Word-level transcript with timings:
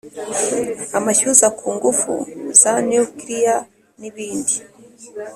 amashyuza 0.97 1.47
ku 1.57 1.65
ngufu 1.75 2.13
za 2.61 2.73
nuclear 2.87 3.59
n 3.99 4.01
ibindi 4.09 4.55